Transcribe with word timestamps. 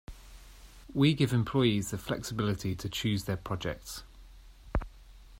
We 0.95 1.13
give 1.13 1.31
employees 1.31 1.91
the 1.91 1.97
flexibility 1.99 2.73
to 2.75 2.89
choose 2.89 3.25
their 3.25 3.37
projects. 3.37 4.03